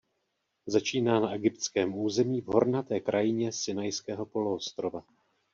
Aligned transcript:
Začíná 0.67 1.19
na 1.19 1.31
egyptském 1.33 1.95
území 1.95 2.41
v 2.41 2.45
hornaté 2.45 2.99
krajině 2.99 3.51
Sinajského 3.51 4.25
poloostrova. 4.25 5.03